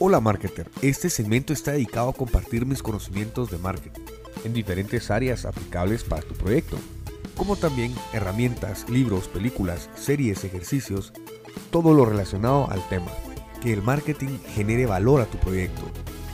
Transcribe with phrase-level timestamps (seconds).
[0.00, 4.02] Hola marketer, este segmento está dedicado a compartir mis conocimientos de marketing
[4.44, 6.76] en diferentes áreas aplicables para tu proyecto,
[7.36, 11.12] como también herramientas, libros, películas, series, ejercicios,
[11.72, 13.10] todo lo relacionado al tema.
[13.60, 15.82] Que el marketing genere valor a tu proyecto,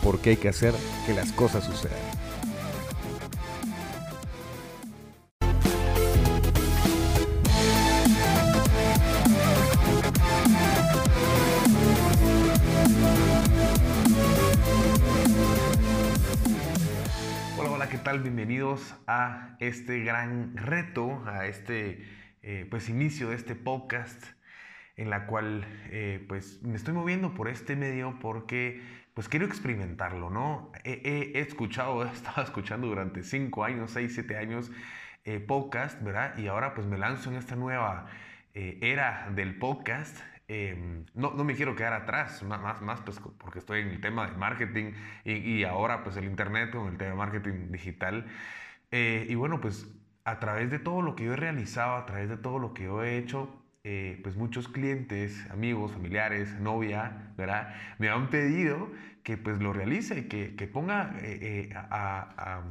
[0.03, 0.75] porque hay que hacer
[1.07, 1.97] que las cosas sucedan.
[19.61, 22.05] Este gran reto, a este
[22.43, 24.23] eh, pues inicio de este podcast
[24.97, 28.83] en la cual eh, pues me estoy moviendo por este medio porque
[29.15, 30.73] pues quiero experimentarlo, ¿no?
[30.85, 34.71] He, escuchado, he estado escuchando durante 5 años, 6, 7 años
[35.25, 36.37] eh, podcast, ¿verdad?
[36.39, 38.07] Y ahora pues me lanzo en esta nueva
[38.55, 43.81] era del podcast Em, no, no, me quiero quedar atrás, más, más pues, porque estoy
[43.81, 44.93] en el tema de marketing
[45.25, 48.27] y, ahora pues el Internet con el tema de marketing digital.
[48.97, 49.89] Eh, y bueno, pues
[50.23, 52.85] a través de todo lo que yo he realizado, a través de todo lo que
[52.85, 57.75] yo he hecho, eh, pues muchos clientes, amigos, familiares, novia, ¿verdad?
[57.99, 58.89] Me han pedido
[59.25, 62.63] que pues lo realice, que, que ponga, eh, a,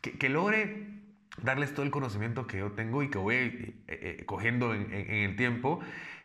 [0.00, 1.02] que, que, logre
[1.42, 3.84] darles todo el conocimiento que yo tengo y que voy
[4.24, 5.80] cogiendo en, el tiempo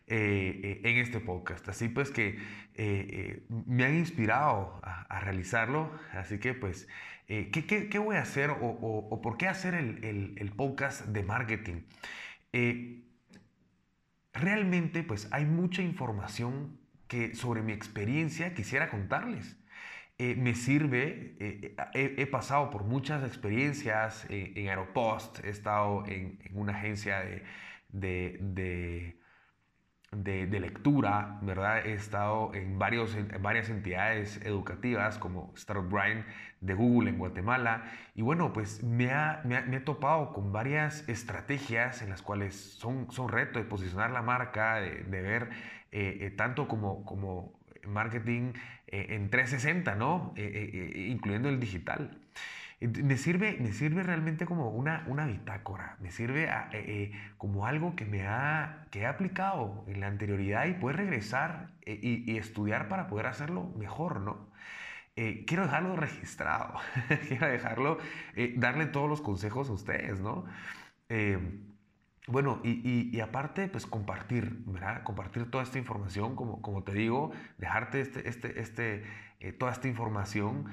[0.10, 1.68] eh, eh, en este podcast.
[1.68, 2.40] Así pues que
[2.76, 5.92] eh, me han inspirado a, realizarlo.
[6.14, 6.88] Así que pues,
[7.28, 11.82] ¿qué, qué, voy a hacer o, por qué hacer el, el, podcast de marketing?
[14.34, 19.58] realmente pues hay mucha información que sobre mi experiencia quisiera contarles.
[20.18, 21.36] me sirve,
[21.94, 27.24] he, pasado por muchas experiencias en Aeropost, he estado en, una agencia
[27.90, 29.18] de
[30.12, 31.86] de, lectura, ¿verdad?
[31.86, 36.26] He estado en, varios, en varias entidades educativas como Startup Brain
[36.62, 37.84] de Google en Guatemala
[38.16, 43.12] y bueno, pues me, ha, me, he topado con varias estrategias en las cuales son,
[43.12, 45.50] son reto de posicionar la marca, de, ver
[45.92, 47.54] eh, eh, tanto como, como
[47.86, 48.54] marketing
[48.88, 50.34] eh, en 360, ¿no?
[50.36, 52.18] incluyendo el digital.
[52.80, 57.96] Me sirve, me sirve realmente como una, una bitácora, me sirve eh, eh, como algo
[57.96, 62.88] que, me ha, que he aplicado en la anterioridad y poder regresar eh, y, estudiar
[62.88, 64.47] para poder hacerlo mejor, ¿no?
[65.46, 66.76] Quiero dejarlo registrado,
[67.28, 67.98] quiero dejarlo,
[68.56, 70.46] darle todos los consejos a ustedes, ¿no?
[72.28, 75.04] Bueno, y, aparte, pues compartir, ¿verdad?
[75.04, 79.04] Compartir toda esta información, como, como te digo, dejarte este, este, este,
[79.58, 80.66] toda esta información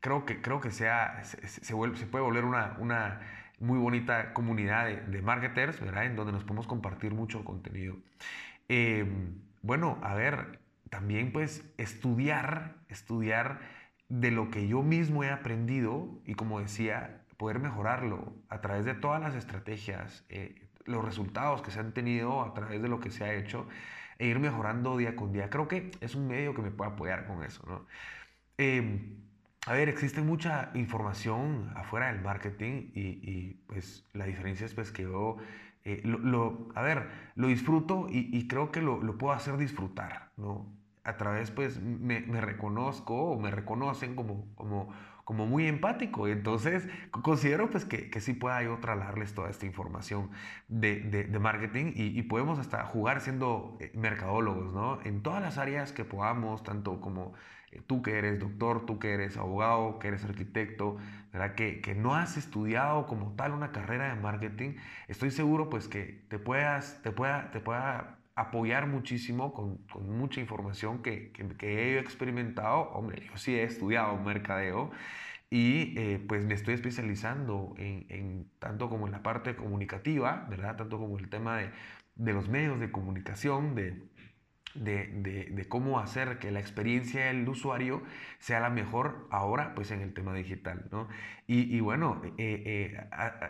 [0.00, 3.20] creo que, creo que sea, se, se, puede volver una, una
[3.58, 6.06] muy bonita comunidad de, marketers, ¿verdad?
[6.06, 7.96] En donde nos podemos compartir mucho contenido.
[9.62, 10.60] Bueno, a ver,
[10.94, 13.58] también pues estudiar, estudiar
[14.08, 18.94] de lo que yo mismo he aprendido y como decía, poder mejorarlo a través de
[18.94, 23.10] todas las estrategias, eh, los resultados que se han tenido a través de lo que
[23.10, 23.66] se ha hecho
[24.20, 25.50] e ir mejorando día con día.
[25.50, 27.86] Creo que es un medio que me puede apoyar con eso, ¿no?
[28.56, 29.16] Em,
[29.66, 35.02] a ver, existe mucha información afuera del marketing y, pues la diferencia es pues que
[35.02, 35.38] yo,
[35.82, 40.83] eh, lo, a ver, lo disfruto y, creo que lo, puedo hacer disfrutar, ¿no?
[41.04, 44.88] A través pues me, reconozco o me reconocen como, como,
[45.24, 46.28] como muy empático.
[46.28, 50.30] Entonces considero pues que, que sí pueda yo trasladarles toda esta información
[50.68, 55.00] de, de, marketing y, podemos hasta jugar siendo eh, mercadólogos, ¿no?
[55.02, 57.34] En todas las áreas que podamos, tanto como
[57.74, 60.96] eh, tú que eres doctor, tú que eres abogado, que eres arquitecto,
[61.32, 61.54] ¿verdad?
[61.54, 64.76] Que, que, no has estudiado como tal una carrera de marketing,
[65.08, 70.40] estoy seguro pues que te, puedas, te, pueda, te pueda apoyar muchísimo con, con mucha
[70.40, 72.90] información que, que, he experimentado.
[72.92, 74.90] Hombre, yo sí he estudiado mercadeo
[75.50, 80.76] y eh, pues me estoy especializando en, en, tanto como en la parte comunicativa, ¿verdad?
[80.76, 81.70] Tanto como el tema de,
[82.16, 84.02] de los medios de comunicación, de
[84.74, 88.02] de, cómo hacer que la experiencia del usuario
[88.38, 91.08] sea la mejor ahora, pues en el tema digital, ¿no?
[91.46, 93.06] Y, bueno, eh, eh,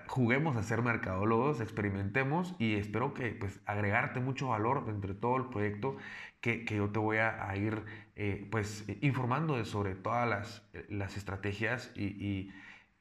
[0.08, 5.46] juguemos a ser mercadólogos, experimentemos y espero que, pues, agregarte mucho valor entre todo el
[5.46, 5.96] proyecto
[6.40, 7.84] que, yo te voy a, ir,
[8.16, 12.50] eh, pues, informando de sobre todas las, estrategias y,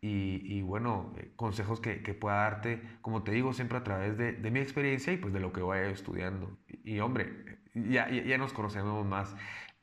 [0.01, 4.59] y bueno, consejos que, pueda darte, como te digo, siempre a través de, de, mi
[4.59, 6.57] experiencia y pues de lo que vaya estudiando.
[6.83, 9.35] Y, hombre, ya, ya nos conocemos más.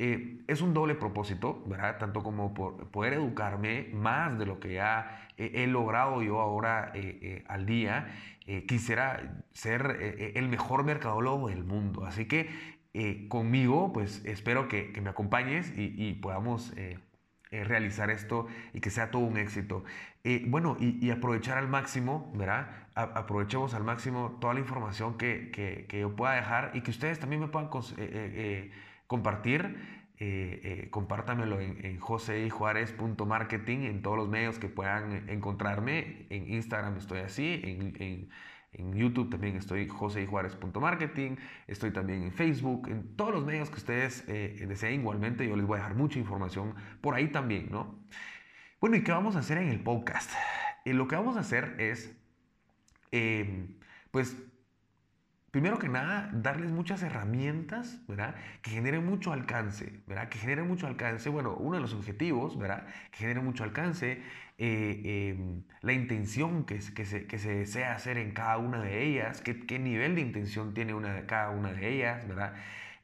[0.02, 1.98] Eh, es un doble propósito, ¿verdad?
[1.98, 7.19] Tanto como por poder educarme más de lo que ya he, logrado yo ahora eh,
[7.20, 8.08] eh, al día.
[8.66, 9.98] quisiera ser
[10.34, 12.06] el mejor mercadólogo del mundo.
[12.06, 12.48] Así que
[13.28, 16.72] conmigo, pues espero que, me acompañes y, podamos
[17.50, 19.85] realizar esto y que sea todo un éxito.
[20.47, 22.70] bueno, y, aprovechar al máximo, ¿verdad?
[22.94, 27.41] aprovechemos al máximo toda la información que, que, yo pueda dejar y que ustedes también
[27.41, 27.69] me puedan
[29.06, 30.00] compartir.
[30.23, 36.26] Eh, eh, compártamelo en, en joseijuárez.marketing, en todos los medios que puedan encontrarme.
[36.29, 38.29] En Instagram estoy así, en, en,
[38.72, 41.37] YouTube también estoy joseijuárez.marketing,
[41.67, 45.49] estoy también en Facebook, en todos los medios que ustedes eh, deseen igualmente.
[45.49, 47.99] Yo les voy a dejar mucha información por ahí también, ¿no?
[48.81, 50.31] Bueno, ¿y qué vamos a hacer en el podcast?
[50.87, 52.17] lo que vamos a hacer es,
[54.11, 54.37] pues,
[55.50, 58.35] primero que nada, darles muchas herramientas, ¿verdad?
[58.62, 60.29] Que generen mucho alcance, ¿verdad?
[60.29, 61.29] Que generen mucho alcance.
[61.29, 62.87] Bueno, uno de los objetivos, ¿verdad?
[63.11, 64.23] Que generen mucho alcance,
[64.58, 70.14] eh, em, la intención que, se, desea hacer en cada una de ellas, qué, nivel
[70.14, 72.55] de intención tiene una cada una de ellas, ¿verdad?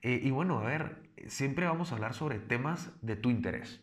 [0.02, 3.82] Eh, y bueno, a ver, siempre vamos a hablar sobre temas de tu interés.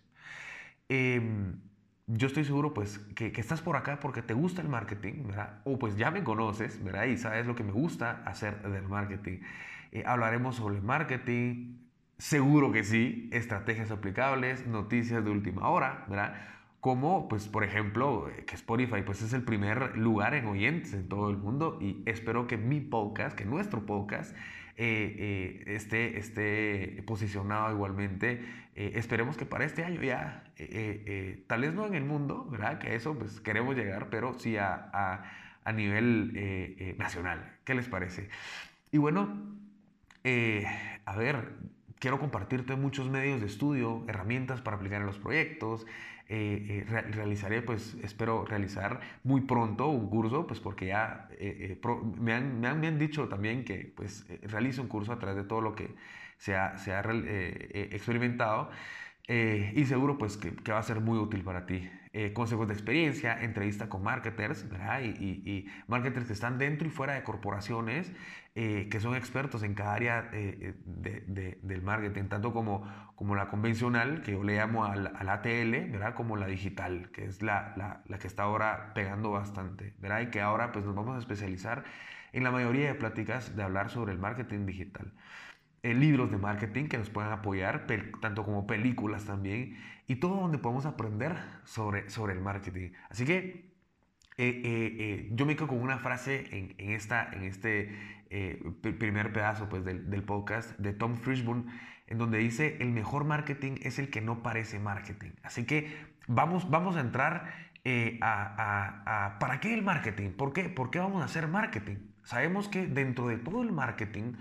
[2.07, 5.61] Yo estoy seguro pues que, estás por acá porque te gusta el marketing, ¿verdad?
[5.63, 7.05] O pues ya me conoces, ¿verdad?
[7.05, 9.39] Y sabes lo que me gusta hacer del marketing.
[9.93, 11.77] Eh, hablaremos sobre marketing,
[12.17, 16.35] seguro que sí, estrategias aplicables, noticias de última hora, ¿verdad?
[16.83, 21.07] Como pues por ejemplo eh, que Spotify pues es el primer lugar en oyentes en
[21.07, 24.35] todo el mundo y espero que mi podcast, que nuestro podcast
[24.75, 28.43] eh, eh, esté, esté, posicionado igualmente.
[28.75, 30.43] Esperemos que para este año ya,
[31.47, 32.79] tal vez no en el mundo, ¿verdad?
[32.79, 35.23] Que eso pues queremos llegar, pero sí a, a,
[35.63, 37.59] a nivel nacional.
[37.63, 38.27] ¿Qué les parece?
[38.91, 39.41] Y bueno,
[41.05, 41.53] a ver,
[42.03, 45.85] quiero compartirte muchos medios de estudio, herramientas para aplicar en los proyectos,
[46.27, 51.79] eh, eh, realizaré, pues espero realizar muy pronto un curso, pues porque ya eh,
[52.19, 55.61] me, han, me, han, dicho también que pues realice un curso a través de todo
[55.61, 55.95] lo que
[56.35, 58.69] se ha, se ha experimentado
[59.25, 61.89] y seguro pues que, que, va a ser muy útil para ti.
[62.33, 65.01] Consejos de experiencia, entrevista con marketers, ¿verdad?
[65.01, 68.11] Y, y, y, marketers que están dentro y fuera de corporaciones,
[68.53, 74.21] que son expertos en cada área de, de, del marketing, tanto como como la convencional,
[74.21, 76.15] que yo le llamo al, al ATL, ¿verdad?
[76.15, 80.21] Como la digital, que es la, la, la, que está ahora pegando bastante, ¿verdad?
[80.21, 81.83] Y que ahora pues nos vamos a especializar
[82.33, 85.13] en la mayoría de pláticas de hablar sobre el marketing digital.
[85.83, 87.85] Eh, libros de marketing que nos puedan apoyar,
[88.21, 89.77] tanto como películas también,
[90.07, 91.35] y todo donde podemos aprender
[91.65, 92.91] sobre, sobre el marketing.
[93.09, 93.73] Así que
[94.37, 97.95] eh, eh, yo me quedo con una frase en, en esta, en este
[98.81, 101.65] primer pedazo pues, del, del podcast de Tom Fishburne,
[102.07, 105.31] en donde dice el mejor marketing es el que no parece marketing.
[105.43, 105.95] Así que
[106.27, 110.31] vamos, vamos a entrar eh, a, ¿Para qué el marketing?
[110.31, 110.69] ¿Por qué?
[110.69, 111.97] ¿Por qué vamos a hacer marketing?
[112.23, 114.33] Sabemos que dentro de todo el marketing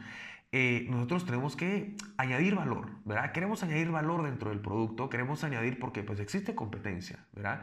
[0.53, 3.33] eh, nosotros tenemos que añadir valor, ¿verdad?
[3.33, 7.63] Queremos añadir valor dentro del producto, queremos añadir porque pues existe competencia, ¿verdad?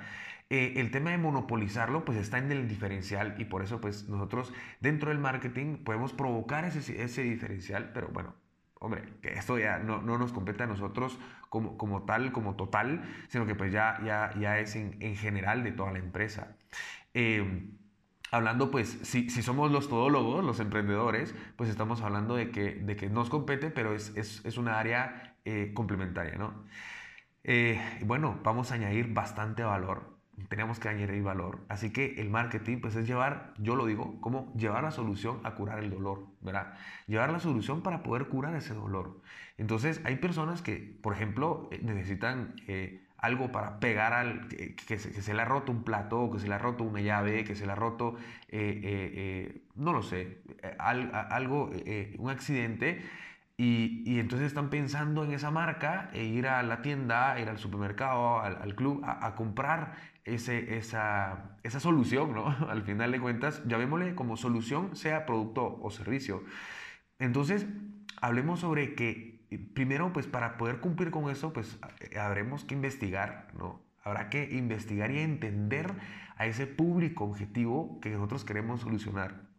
[0.49, 4.51] Eh, el tema de monopolizarlo pues está en el diferencial y por eso pues nosotros
[4.79, 8.33] dentro del marketing podemos provocar ese, ese diferencial, pero bueno,
[8.79, 11.19] hombre, que esto ya no, no, nos compete a nosotros
[11.49, 15.63] como, como tal, como total, sino que pues ya, ya, ya es en, en general
[15.63, 16.55] de toda la empresa.
[17.13, 17.69] Eh,
[18.31, 22.95] hablando pues, si, si, somos los todólogos, los emprendedores, pues estamos hablando de que, de
[22.95, 26.65] que nos compete, pero es, es, es una área eh, complementaria, ¿no?
[27.43, 31.59] Eh, bueno, vamos a añadir bastante valor tenemos que añadir valor.
[31.67, 35.55] Así que el marketing pues es llevar, yo lo digo, como llevar la solución a
[35.55, 36.73] curar el dolor, ¿verdad?
[37.07, 39.21] Llevar la solución para poder curar ese dolor.
[39.57, 45.33] Entonces hay personas que, por ejemplo, eh, necesitan eh, algo para pegar al, que, se,
[45.33, 47.71] le ha roto un plato, que se le ha roto una llave, que se le
[47.73, 48.15] ha roto,
[48.47, 50.41] eh, no lo sé,
[50.79, 51.71] algo,
[52.17, 53.01] un accidente.
[53.57, 57.57] Y, y, entonces están pensando en esa marca e ir a la tienda, ir al
[57.57, 62.47] supermercado, al, club, a, a, comprar ese, esa, esa solución, ¿no?
[62.69, 66.43] Al final de cuentas, llamémosle como solución, sea producto o servicio.
[67.19, 67.67] Entonces,
[68.21, 73.47] hablemos sobre que primero, pues para poder cumplir con eso, pues eh, habremos que investigar,
[73.57, 73.81] ¿no?
[74.03, 75.93] Habrá que investigar y entender
[76.37, 79.49] a ese público objetivo que nosotros queremos solucionar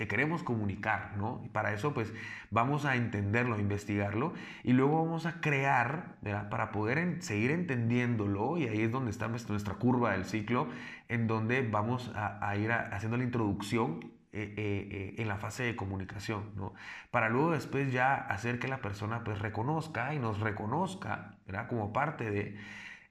[0.00, 1.42] que queremos comunicar, ¿no?
[1.52, 2.10] Para eso, pues,
[2.50, 4.32] vamos a entenderlo, investigarlo,
[4.64, 6.16] y luego vamos a crear.
[6.50, 10.68] Para poder seguir entendiéndolo, y ahí es donde está nuestra curva del ciclo,
[11.08, 15.76] en donde vamos a, ir haciendo la introducción eh, eh, eh, en la fase de
[15.76, 16.74] comunicación, ¿no?
[17.10, 21.68] Para luego después ya hacer que la persona, pues, reconozca y nos reconozca, ¿verdad?
[21.68, 22.56] Como parte de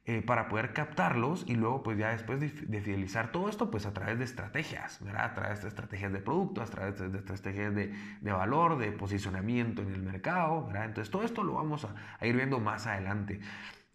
[0.10, 3.94] eh, para poder captarlos y luego pues ya después de, fidelizar todo esto pues a
[3.94, 5.26] través de estrategias, ¿verdad?
[5.26, 9.84] A través de estrategias de producto, a través de, estrategias de, de, valor, de posicionamiento
[9.84, 10.86] en el mercado, ¿verdad?
[10.86, 13.40] Entonces todo esto lo vamos a, a ir viendo más adelante.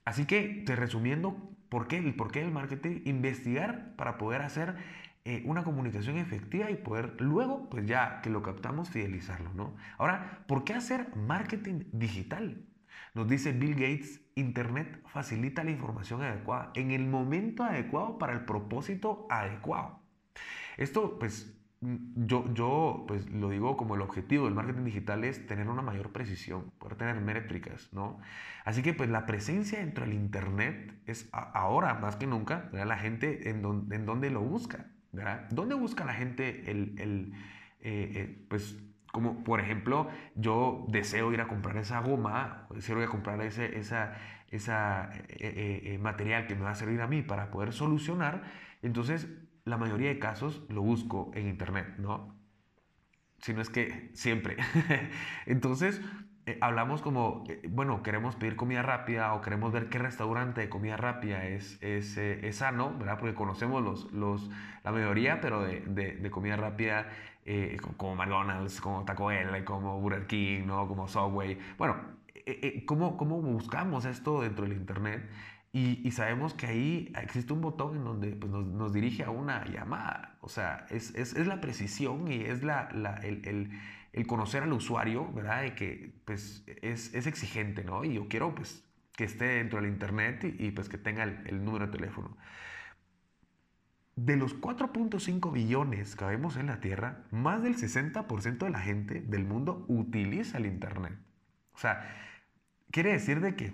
[0.04, 1.37] Así que te resumiendo,
[1.69, 2.00] ¿por qué?
[2.16, 3.00] ¿Por qué el marketing?
[3.07, 4.76] Investigar para poder hacer
[5.26, 9.75] eh, una comunicación efectiva y poder luego, pues ya que lo captamos, fidelizarlo, ¿no?
[9.97, 12.62] Ahora, ¿por qué hacer marketing digital?
[13.14, 18.45] Nos dice Bill Gates, Internet facilita la información adecuada en el momento adecuado para el
[18.45, 20.00] propósito adecuado.
[20.76, 25.47] Esto, pues, mm, yo, yo pues, lo digo como el objetivo del marketing digital es
[25.47, 28.21] tener una mayor precisión, poder tener métricas, ¿no?
[28.64, 33.49] Así que, pues, la presencia dentro del Internet es ahora más que nunca, la gente
[33.49, 34.87] en, en donde lo busca.
[35.50, 37.33] ¿Dónde busca la gente el, el
[37.80, 38.78] eh, eh, pues,
[39.12, 43.78] como por ejemplo, yo deseo ir a comprar esa goma, deseo ir a comprar ese
[43.78, 44.14] esa,
[44.50, 48.42] esa, eh, material que me va a servir a mí para poder solucionar,
[48.83, 49.28] entonces
[49.64, 52.35] la mayoría de casos lo busco en internet, ¿no?
[53.38, 54.56] Si no es que siempre.
[55.47, 56.00] entonces,
[56.47, 60.69] eh, hablamos como, eh, bueno, queremos pedir comida rápida o queremos ver qué restaurante de
[60.69, 63.19] comida rápida es, es, eh, es sano, ¿verdad?
[63.19, 64.51] Porque conocemos los, los,
[64.83, 67.09] la mayoría, pero de, de, de comida rápida
[67.99, 70.89] como McDonald's, como Taco Bell, como Burger King, ¿no?
[70.89, 71.59] Como Subway.
[71.77, 71.97] Bueno,
[72.87, 75.29] ¿cómo, ¿cómo buscamos esto dentro del Internet?
[75.73, 79.31] Y, y, sabemos que ahí existe un botón en donde pues, nos, nos, dirige a
[79.31, 80.37] una llamada.
[80.41, 83.71] O sea, es, es, es la precisión y es la, la el, el
[84.14, 85.62] el conocer al usuario, ¿verdad?
[85.62, 88.04] De que pues es, es, exigente, ¿no?
[88.04, 88.85] Y yo quiero pues
[89.16, 92.37] que esté dentro del internet y, pues que tenga el, número de teléfono.
[94.16, 99.21] De los 4.5 billones que vemos en la Tierra, más del 60% de la gente
[99.21, 101.18] del mundo utiliza el internet.
[101.75, 102.09] O sea,
[102.92, 103.73] quiere decir de que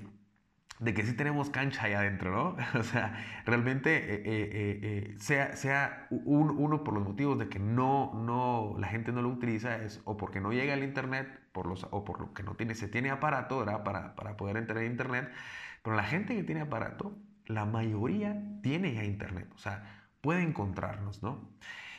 [0.80, 2.56] de que sí tenemos cancha ahí adentro, ¿no?
[2.80, 8.12] O sea, realmente eh, eh, eh, sea, sea uno por los motivos de que no,
[8.14, 11.86] no, la gente no lo utiliza es o porque no llega al internet por los,
[11.90, 13.84] o por lo que no tiene, se tiene aparato, ¿verdad?
[13.84, 15.30] Para, para poder entrar a internet.
[15.82, 21.22] Pero la gente que tiene aparato, la mayoría tiene ya internet, o sea, puede encontrarnos,
[21.22, 21.50] ¿no?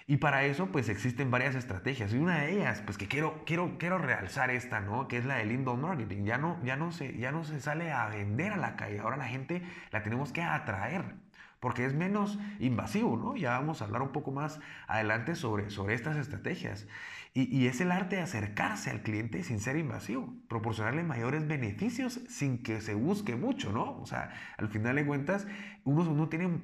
[0.08, 2.14] Y para eso, pues existen varias estrategias.
[2.14, 5.08] Y una de ellas, pues que quiero, quiero, quiero realzar esta, ¿no?
[5.08, 6.24] Que es la del inbound marketing.
[6.26, 9.00] Ya no, ya, no se, ya no se sale a vender a la calle.
[9.00, 11.16] Ahora la gente la tenemos que atraer.
[11.60, 13.36] Porque es menos invasivo, ¿no?
[13.36, 16.88] Ya vamos a hablar un poco más adelante sobre, sobre estas estrategias.
[17.34, 22.20] Y, y, es el arte de acercarse al cliente sin ser invasivo, proporcionarle mayores beneficios
[22.28, 24.02] sin que se busque mucho, ¿no?
[24.02, 25.48] O sea, al final de cuentas,
[25.86, 26.62] uno, uno tiene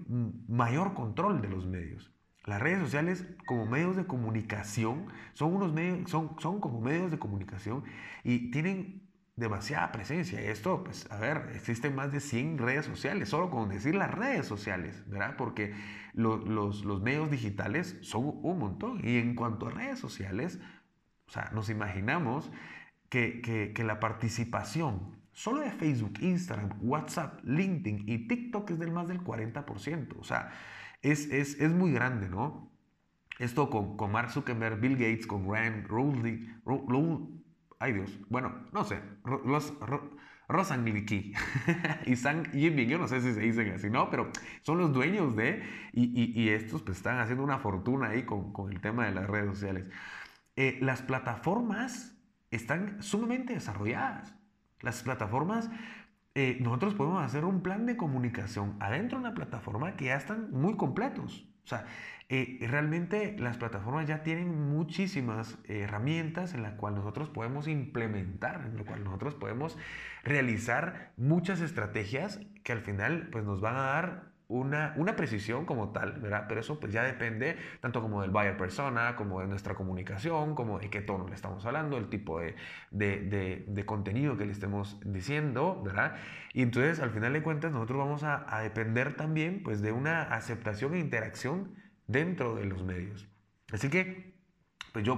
[0.49, 2.11] mayor control de los medios.
[2.47, 7.19] Las redes sociales como medios de comunicación son unos medios, son, son como medios de
[7.19, 7.83] comunicación
[8.23, 10.39] y tienen demasiada presencia.
[10.39, 14.47] Esto, pues, a ver, existen más de 100 redes sociales, solo con decir las redes
[14.47, 15.35] sociales, ¿verdad?
[15.37, 15.75] Porque
[16.13, 19.01] los, los, medios digitales son un montón.
[19.03, 20.57] Y en cuanto a redes sociales,
[21.27, 22.49] o sea, nos imaginamos
[23.09, 28.91] que, que, que la participación solo de Facebook, Instagram, WhatsApp, LinkedIn y TikTok es del
[28.91, 30.15] más del 40%.
[30.17, 30.49] O sea,
[31.01, 32.71] es, es, es muy grande, ¿no?
[33.39, 36.49] Esto con, con, Mark Zuckerberg, Bill Gates, con Rand, Rowley,
[37.79, 38.99] ay Dios, bueno, no sé,
[39.45, 39.73] los,
[40.49, 41.33] Rosangliki
[42.05, 44.09] y San Yiming, yo no sé si se dicen así, ¿no?
[44.09, 45.61] Pero son los dueños de,
[45.93, 49.13] y, y, y estos pues están haciendo una fortuna ahí con, con el tema de
[49.13, 49.85] las redes sociales.
[50.55, 52.17] Eh, las plataformas
[52.49, 54.33] están sumamente desarrolladas.
[54.81, 55.69] Las plataformas
[56.39, 60.51] eh, nosotros podemos hacer un plan de comunicación adentro de una plataforma que ya están
[60.51, 61.47] muy completos.
[61.65, 61.87] O sea,
[62.29, 68.75] eh, realmente las plataformas ya tienen muchísimas herramientas en las cuales nosotros podemos implementar, en
[68.75, 69.79] las cuales nosotros podemos
[70.23, 75.91] realizar muchas estrategias que al final pues, nos van a dar una, una, precisión como
[75.91, 76.45] tal, ¿verdad?
[76.47, 80.79] Pero eso pues ya depende tanto como del buyer persona, como de nuestra comunicación, como
[80.79, 82.55] de qué tono le estamos hablando, el tipo de,
[82.91, 86.15] de, de, contenido que le estemos diciendo, ¿verdad?
[86.53, 90.23] Y entonces al final de cuentas nosotros vamos a, a, depender también pues de una
[90.23, 91.75] aceptación e interacción
[92.07, 93.27] dentro de los medios.
[93.71, 94.33] Así que,
[94.93, 95.17] pues yo,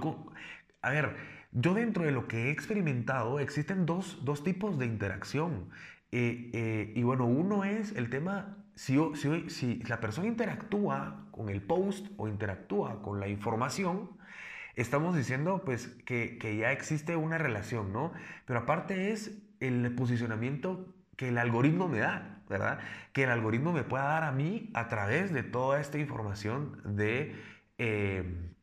[0.82, 1.16] a ver,
[1.52, 5.70] yo dentro de lo que he experimentado existen dos, dos tipos de interacción.
[6.12, 8.98] Eh, eh, y bueno, uno es el tema si,
[9.50, 14.10] si, la persona interactúa con el post o interactúa con la información,
[14.76, 18.14] estamos diciendo pues que, ya existe una relación, ¿no?
[18.46, 22.80] Pero aparte es el posicionamiento que el algoritmo me da, ¿verdad?
[23.12, 27.36] Que el algoritmo me pueda dar a mí a través de toda esta información de...
[27.80, 28.54] Eh,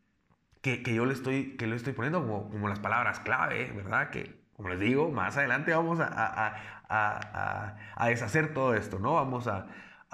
[0.62, 4.08] que, yo le estoy, que estoy poniendo como, como las palabras clave, ¿verdad?
[4.08, 6.56] Que, como les digo, más adelante vamos a,
[6.88, 9.14] a, deshacer todo esto, ¿no?
[9.14, 9.68] Vamos a,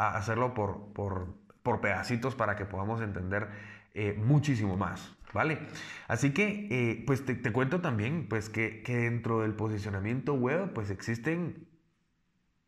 [0.08, 3.48] hacerlo por, por, por, pedacitos para que podamos entender
[3.94, 5.58] eh, muchísimo más, ¿vale?
[6.08, 10.72] Así que, eh, pues te, te, cuento también, pues que, que dentro del posicionamiento web,
[10.72, 11.66] pues existen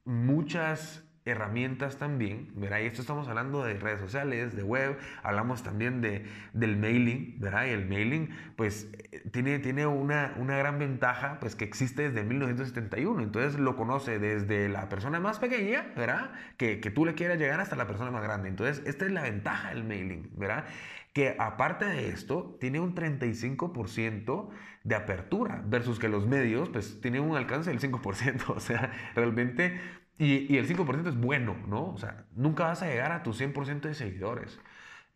[0.05, 2.81] muchas herramientas también, ¿verdad?
[2.81, 7.67] Y esto estamos hablando de redes sociales, de web, hablamos también de, del mailing, ¿verdad?
[7.67, 12.25] Y el mailing, pues, eh, tiene, tiene una, una gran ventaja, pues, que existe desde
[12.25, 16.33] 1971, entonces lo conoce desde la persona más pequeña, ¿verdad?
[16.59, 19.23] Que, que tú le quieras llegar hasta la persona más grande, entonces, esta es la
[19.23, 20.67] ventaja del mailing, ¿verdad?
[21.15, 24.51] Que aparte de esto, tiene un 35%
[24.83, 29.81] de apertura, versus que los medios, pues, tienen un alcance del 5%, o sea, realmente
[30.19, 31.87] y, el 5% es bueno, ¿no?
[31.87, 34.61] O sea, nunca vas a llegar a tu 100% de seguidores.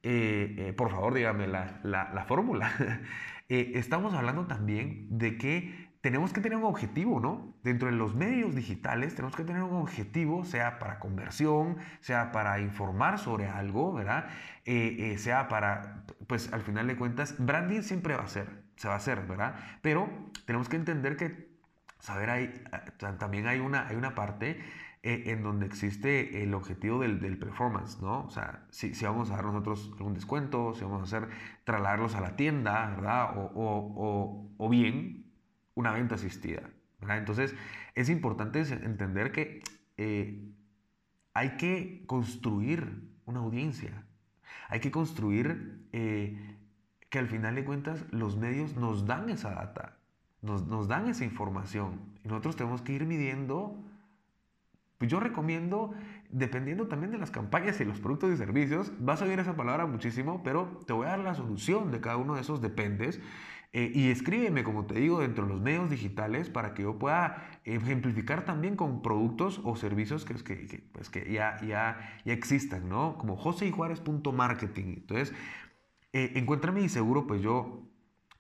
[0.03, 2.73] Eh, eh, por favor, dígame la, la, fórmula.
[3.51, 7.55] Eh, estamos hablando también de que tenemos que tener un objetivo, ¿no?
[7.63, 12.61] Dentro de los medios digitales tenemos que tener un objetivo, sea para conversión, sea para
[12.61, 14.29] informar sobre algo, ¿verdad?
[15.17, 18.99] sea para, pues al final de cuentas, branding siempre va a ser, se va a
[18.99, 19.55] hacer, ¿verdad?
[19.81, 20.11] Pero
[20.45, 21.49] tenemos que entender que,
[22.01, 22.53] saber, hay,
[23.19, 24.63] también hay una, hay una parte eh,
[25.09, 28.25] en donde existe el objetivo del, del, performance, ¿no?
[28.25, 31.31] O sea, si, si, vamos a dar nosotros algún descuento, si vamos a hacer
[31.65, 33.31] trasladarlos a la tienda, ¿verdad?
[33.55, 35.25] O, o, bien
[35.75, 36.63] una venta asistida,
[37.01, 37.19] ¿verdad?
[37.19, 37.55] Entonces,
[37.95, 39.63] es importante entender que
[39.97, 40.53] eh,
[41.33, 44.05] hay que construir una audiencia,
[44.69, 46.59] hay que construir eh,
[47.09, 49.97] que al final de cuentas los medios nos dan esa data,
[50.43, 53.88] nos, nos dan esa información y nosotros tenemos que ir midiendo
[55.09, 55.95] yo recomiendo,
[56.31, 59.87] dependiendo también de las campañas y los productos y servicios, vas a oír esa palabra
[59.87, 63.21] muchísimo, pero te voy a dar la solución de cada uno de esos dependes.
[63.75, 67.61] Eh, y escríbeme, como te digo, dentro de los medios digitales para que yo pueda
[67.65, 73.19] ejemplificar también con productos o servicios que, que, pues que ya, ya, ya existan, ¿no?
[73.19, 74.87] Como joseyjuárez.marketing.
[75.01, 75.35] Entonces,
[76.13, 77.88] eh, encuéntrame y seguro, pues yo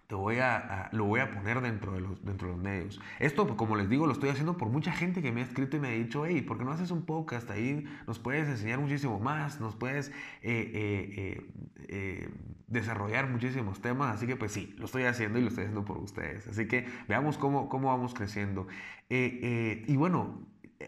[0.08, 2.98] te voy a, lo voy a poner dentro de, los, dentro de los medios.
[3.18, 5.80] Esto, como les digo, lo estoy haciendo por mucha gente que me ha escrito y
[5.80, 7.84] me ha dicho, hey, ¿por qué no haces un podcast ahí?
[8.06, 11.46] Nos puedes enseñar muchísimo más, nos puedes eh, eh,
[11.88, 12.30] eh,
[12.68, 14.16] desarrollar muchísimos temas.
[14.16, 16.48] Así que pues sí, lo estoy haciendo y lo estoy haciendo por ustedes.
[16.48, 18.66] Así que veamos cómo, cómo vamos creciendo.
[19.10, 20.40] y bueno,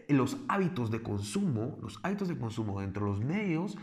[0.09, 3.77] los hábitos de consumo, los hábitos de consumo dentro de los medios,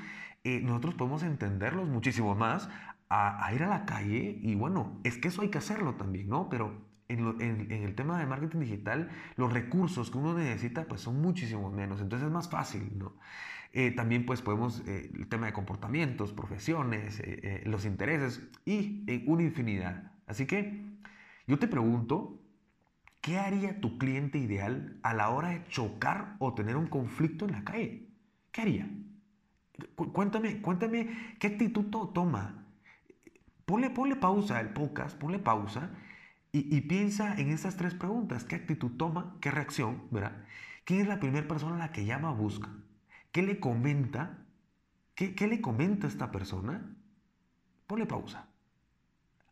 [0.44, 2.70] nosotros podemos entenderlos muchísimo más
[3.11, 6.49] a, ir a la calle y bueno, es que eso hay que hacerlo también, ¿no?
[6.49, 11.71] Pero en, el tema de marketing digital, los recursos que uno necesita pues son muchísimo
[11.71, 13.14] menos, entonces es más fácil, ¿no?
[13.73, 19.42] Eh, también pues podemos, eh, el tema de comportamientos, profesiones, eh, los intereses y una
[19.42, 20.12] infinidad.
[20.27, 20.85] Así que
[21.47, 22.42] yo te pregunto,
[23.21, 27.53] ¿qué haría tu cliente ideal a la hora de chocar o tener un conflicto en
[27.53, 28.09] la calle?
[28.53, 28.90] ¿Qué haría?
[30.12, 32.67] Cuéntame, cuéntame qué actitud toma
[33.68, 35.90] Ponle, pausa al podcast, ponle pausa
[36.52, 38.44] y, piensa en estas tres preguntas.
[38.44, 39.37] ¿Qué actitud toma?
[39.42, 40.04] ¿Qué reacción?
[40.11, 40.33] ¿Verdad?
[40.87, 42.70] ¿Quién es la primera persona a la que llama o busca?
[43.31, 44.38] ¿Qué le comenta?
[45.14, 46.96] ¿Qué, le comenta esta persona?
[47.87, 48.46] Ponle pausa.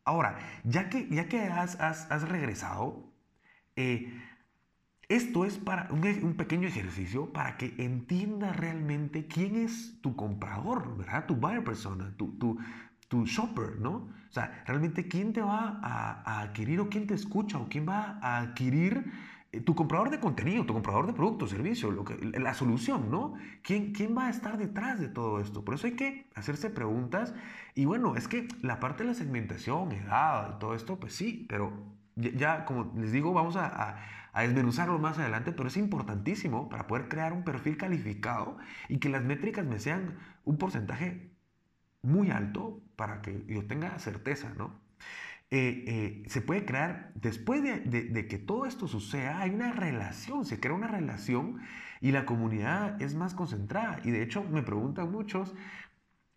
[0.02, 3.12] Ahora, ya que, ya que has, regresado,
[3.76, 4.18] eh,
[5.10, 11.26] esto es para un, pequeño ejercicio para que entiendas realmente quién es tu comprador, ¿verdad?
[11.26, 12.58] Tu buyer persona, tu, tu,
[13.08, 14.08] tu shopper, ¿no?
[14.28, 18.18] O sea, realmente quién te va a, adquirir o quién te escucha o quién va
[18.20, 19.12] a adquirir
[19.52, 23.34] eh, tu comprador de contenido, tu comprador de productos, servicios, lo que, la solución, ¿no?
[23.62, 25.64] ¿Quién, ¿Quién va a estar detrás de todo esto?
[25.64, 27.34] Por eso hay que hacerse preguntas.
[27.74, 31.72] Y bueno, es que la parte de la segmentación, edad todo esto, pues sí, pero
[32.16, 33.98] ya, como les digo, vamos a,
[34.32, 39.08] a, desmenuzarlo más adelante, pero es importantísimo para poder crear un perfil calificado y que
[39.08, 41.30] las métricas me sean un porcentaje
[42.02, 44.86] muy alto para que yo tenga certeza, ¿no?
[45.50, 50.58] Eh, eh, se puede crear, después de, que todo esto suceda, hay una relación, se
[50.58, 51.60] crea una relación
[52.00, 54.00] y la comunidad es más concentrada.
[54.02, 55.54] Y de hecho me preguntan muchos,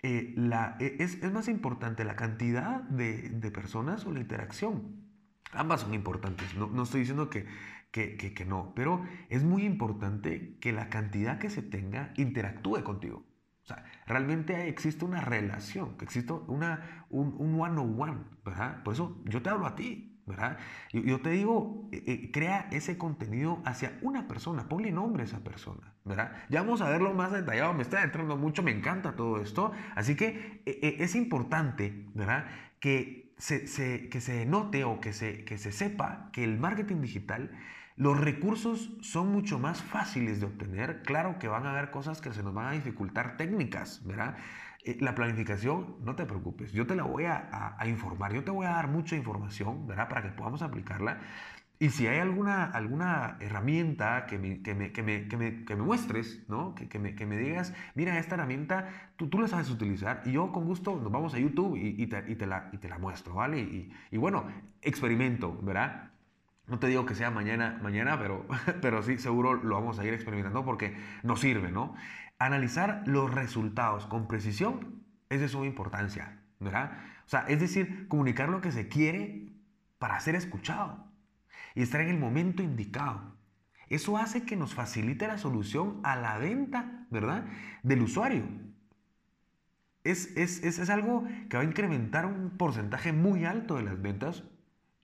[0.03, 0.35] eh,
[0.79, 5.09] e, es, más importante la cantidad de, personas o la interacción?
[5.53, 7.47] Ambas son importantes, no, estoy diciendo que,
[7.91, 13.25] que, no, pero es muy importante que la cantidad que se tenga interactúe contigo.
[13.69, 18.81] O sea, realmente existe una relación, que existe una, un, un one-on-one, ¿verdad?
[18.81, 20.57] Por eso yo te hablo a ti, ¿verdad?
[20.91, 25.25] Yo, yo te digo, eh, eh, crea ese contenido hacia una persona, ponle nombre a
[25.25, 26.31] esa persona, ¿verdad?
[26.49, 30.15] Ya vamos a verlo más detallado, me está entrando mucho, me encanta todo esto, así
[30.15, 32.47] que eh, es importante, ¿verdad?
[32.79, 37.51] Que se, que se note o que se, que se sepa que el marketing digital,
[37.99, 41.03] los recursos son mucho más fáciles de obtener.
[41.03, 44.37] Claro que van a haber cosas que se nos van a dificultar técnicas, ¿verdad?
[44.85, 48.67] Eh, la planificación, no te preocupes, yo te la voy a, informar, yo te voy
[48.67, 50.07] a dar mucha información, ¿verdad?
[50.07, 51.19] Para que podamos aplicarla.
[51.77, 55.75] Y si hay alguna, alguna herramienta que me, que me, que me, que me, que
[55.75, 56.75] me muestres, ¿no?
[56.75, 60.31] Que, que, me, que me digas, mira, esta herramienta tú, tú la sabes utilizar y
[60.31, 63.33] yo con gusto nos vamos a YouTube y, y te, la, y te la muestro,
[63.33, 63.59] ¿vale?
[63.59, 64.45] Y, y, bueno,
[64.81, 66.11] experimento, ¿verdad?
[66.69, 68.45] No te digo que sea mañana, mañana pero,
[68.81, 71.95] pero sí, seguro lo vamos a ir experimentando porque nos sirve, ¿no?
[72.37, 76.97] Analizar los resultados con precisión es de suma importancia, ¿verdad?
[77.25, 79.53] O sea, es decir, comunicar lo que se quiere
[79.99, 81.05] para ser escuchado
[81.75, 83.35] y estar en el momento indicado.
[83.89, 87.45] Eso hace que nos facilite la solución a la venta, ¿verdad?
[87.83, 88.43] Del usuario.
[90.03, 94.43] Es, es, es, algo que va a incrementar un porcentaje muy alto de las ventas.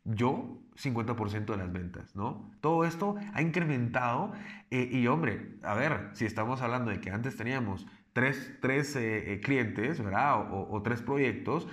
[0.05, 2.51] Yo, 50% de las ventas, ¿no?
[2.61, 4.33] Todo esto ha incrementado
[4.71, 9.33] eh, y hombre, a ver, si estamos hablando de que antes teníamos tres, tres eh,
[9.33, 10.51] eh, clientes, ¿verdad?
[10.53, 11.67] O, o, tres proyectos,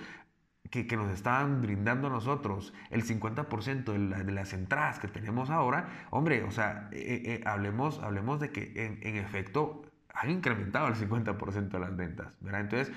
[0.69, 5.49] que, que, nos estaban brindando a nosotros el 50% de, de, las entradas que tenemos
[5.49, 10.87] ahora, hombre, o sea, eh, eh, hablemos, hablemos de que en, en, efecto han incrementado
[10.87, 12.61] el 50% de las ventas, ¿verdad?
[12.61, 12.95] Entonces,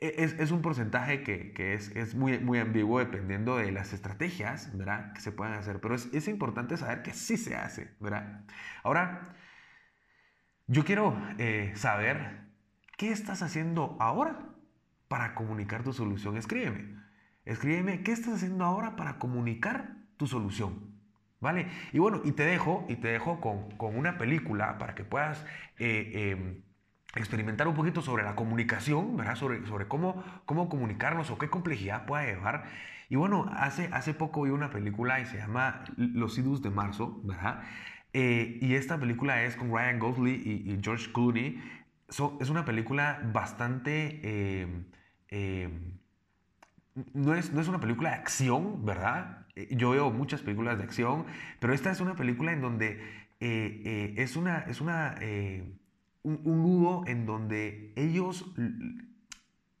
[0.00, 4.76] es, es un porcentaje que, que es, es, muy, muy ambiguo dependiendo de las estrategias,
[4.76, 5.12] ¿verdad?
[5.12, 8.44] Que se pueden hacer, pero es, es importante saber que sí se hace, ¿verdad?
[8.82, 9.34] Ahora,
[10.66, 12.46] yo quiero eh, saber
[12.96, 14.56] qué estás haciendo ahora
[15.08, 16.36] para comunicar tu solución.
[16.36, 16.96] Escríbeme.
[17.44, 20.96] Escríbeme qué estás haciendo ahora para comunicar tu solución.
[21.38, 21.68] ¿Vale?
[21.92, 25.44] Y bueno, y te dejo, y te dejo con, con una película para que puedas
[25.78, 26.62] eh, eh,
[27.20, 29.36] experimentar un poquito sobre la comunicación, ¿verdad?
[29.36, 32.64] Sobre, sobre cómo, cómo comunicarnos o qué complejidad puede llevar.
[33.08, 37.20] Y bueno, hace, hace poco vi una película y se llama Los idus de marzo,
[37.24, 37.62] ¿verdad?
[38.12, 41.60] Eh, y esta película es con Ryan Gosling y, George Clooney.
[42.08, 44.86] Es una película bastante
[47.14, 49.46] no es, no es una película de acción, ¿verdad?
[49.54, 51.26] Eh, yo veo muchas películas de acción,
[51.60, 53.00] pero esta es una película en donde
[53.40, 55.14] eh, eh, es, una, es una,
[56.26, 58.52] un, un, nudo en donde ellos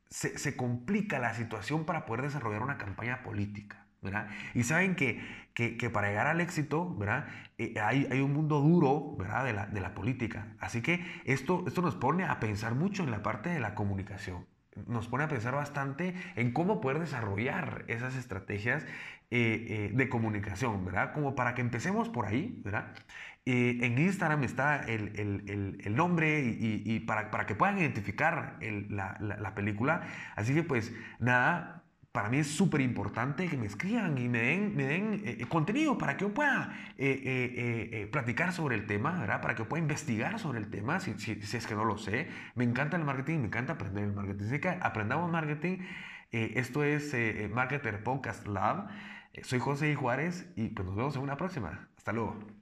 [0.08, 3.84] se, se, complica la situación para poder desarrollar una campaña política.
[4.02, 4.28] ¿verdad?
[4.54, 5.20] Y saben que,
[5.52, 7.26] que, que, para llegar al éxito, ¿verdad?
[7.58, 9.44] hay, hay, un mundo duro, ¿verdad?
[9.44, 10.54] De la, de la política.
[10.60, 14.46] Así que esto, esto nos pone a pensar mucho en la parte de la comunicación
[14.86, 18.84] nos pone a pensar bastante en cómo poder desarrollar esas estrategias
[19.30, 21.12] eh, eh, de comunicación, ¿verdad?
[21.12, 22.94] Como para que empecemos por ahí, ¿verdad?
[23.44, 29.16] Eh, en Instagram está el, el, el, nombre y, para, para, que puedan identificar la,
[29.20, 30.02] la película.
[30.34, 31.85] Así que pues nada,
[32.16, 35.98] para mí es súper importante que me escriban y me den, me den eh, contenido
[35.98, 39.42] para que yo pueda eh, eh, platicar sobre el tema, ¿verdad?
[39.42, 42.28] Para que yo pueda investigar sobre el tema, si, es que no lo sé.
[42.54, 44.46] Me encanta el marketing, me encanta aprender el marketing.
[44.46, 45.80] Así que aprendamos marketing.
[46.32, 47.14] esto es
[47.50, 48.88] Marketer Podcast Lab.
[49.42, 51.86] soy José Juárez y pues nos vemos en una próxima.
[51.98, 52.55] Hasta luego.